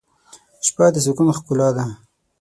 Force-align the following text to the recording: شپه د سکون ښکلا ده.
شپه 0.65 0.85
د 0.93 0.95
سکون 1.05 1.27
ښکلا 1.37 1.69
ده. 1.77 1.85